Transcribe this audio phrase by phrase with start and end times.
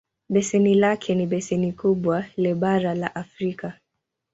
[0.29, 3.73] Beseni lake ni beseni kubwa le bara la Afrika.